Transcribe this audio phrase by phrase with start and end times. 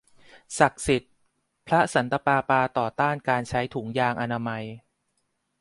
[0.57, 1.13] ศักดิ์สิทธิ์!
[1.67, 4.63] พระสันตะปาปาต่อต้านการใช้ถุงยางอนามัย